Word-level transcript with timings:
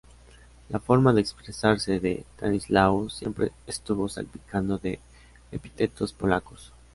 La 0.69 0.79
forma 0.79 1.13
de 1.13 1.21
expresarse 1.21 1.99
de 1.99 2.25
Stanislaus 2.35 3.13
siempre 3.13 3.51
estuvo 3.67 4.09
salpicado 4.09 4.79
de 4.79 4.99
epítetos 5.51 6.11
polacos. 6.11 6.73